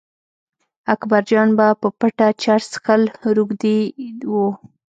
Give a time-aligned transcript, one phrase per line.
[0.93, 3.01] اکبرجان به په پټه چرس څښل
[3.37, 3.79] روږدي
[4.31, 4.33] و.